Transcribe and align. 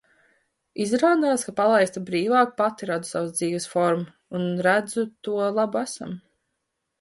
Izrādās, 0.85 1.43
ka, 1.47 1.51
palaista 1.59 2.01
brīvāk, 2.07 2.55
pati 2.61 2.89
radu 2.91 3.09
savas 3.09 3.35
dzīves 3.41 3.69
formu. 3.75 4.09
Un 4.41 4.49
redzu 4.69 5.05
to 5.29 5.37
labu 5.61 5.83
esam. 5.85 6.19